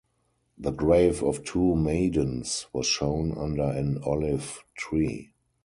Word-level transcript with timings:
The 0.57 0.71
grave 0.71 1.21
of 1.21 1.43
two 1.43 1.75
maidens 1.75 2.65
was 2.73 2.87
shown 2.87 3.33
under 3.37 3.61
an 3.65 4.01
olive 4.03 4.65
tree. 4.75 5.33